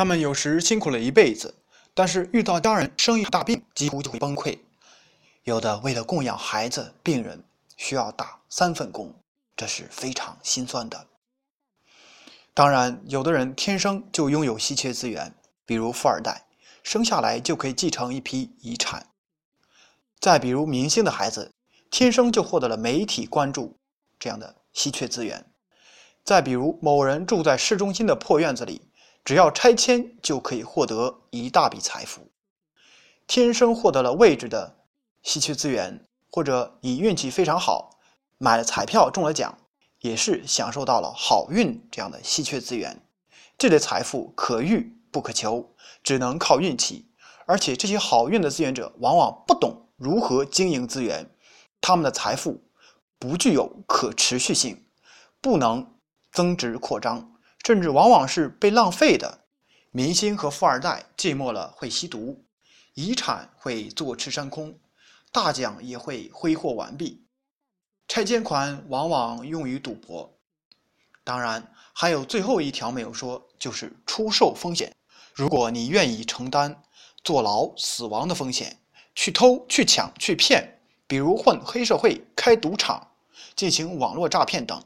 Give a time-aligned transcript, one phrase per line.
[0.00, 1.54] 他们有时辛苦了一辈子，
[1.92, 4.58] 但是遇到家人生一大病，几乎就会崩溃。
[5.42, 7.44] 有的为了供养孩子、病人，
[7.76, 9.14] 需要打三份工，
[9.54, 11.06] 这是非常心酸的。
[12.54, 15.34] 当然，有的人天生就拥有稀缺资源，
[15.66, 16.46] 比如富二代，
[16.82, 19.02] 生下来就可以继承一批遗产；
[20.18, 21.52] 再比如明星的孩子，
[21.90, 23.76] 天生就获得了媒体关注
[24.18, 25.42] 这样的稀缺资源；
[26.24, 28.80] 再比如某人住在市中心的破院子里。
[29.24, 32.30] 只要拆迁就可以获得一大笔财富，
[33.26, 34.76] 天生获得了位置的
[35.22, 37.98] 稀缺资源，或者你运气非常好，
[38.38, 39.56] 买了彩票中了奖，
[40.00, 43.00] 也是享受到了好运这样的稀缺资源。
[43.58, 47.06] 这类财富可遇不可求，只能靠运气。
[47.46, 51.28] 而且这些好运的资源者往往不懂如何经营资源，
[51.80, 52.62] 他们的财富
[53.18, 54.84] 不具有可持续性，
[55.40, 55.94] 不能
[56.32, 57.32] 增值扩张。
[57.70, 59.44] 甚至往往是被浪费的。
[59.92, 62.44] 明星和富二代寂寞了会吸毒，
[62.94, 64.76] 遗产会坐吃山空，
[65.30, 67.24] 大奖也会挥霍完毕，
[68.08, 70.36] 拆迁款往往用于赌博。
[71.22, 74.92] 当然，还有最后一条没有说，就是出售风险。
[75.32, 76.82] 如果你愿意承担
[77.22, 78.80] 坐牢、死亡的风险，
[79.14, 83.12] 去偷、去抢、去骗，比如混黑社会、开赌场、
[83.54, 84.82] 进行网络诈骗等。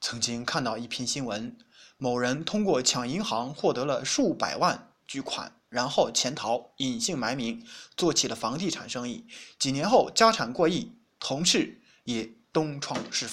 [0.00, 1.54] 曾经看到一篇新闻。
[2.02, 7.64] 某人通过抢银行获得了数百万巨款，然后潜逃，隐姓埋名，
[7.96, 9.24] 做起了房地产生意。
[9.56, 13.30] 几年后，家产过亿，同事也东窗事发。